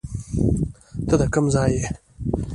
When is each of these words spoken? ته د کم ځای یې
ته 1.07 1.15
د 1.19 1.21
کم 1.33 1.45
ځای 1.55 1.71
یې 1.77 1.87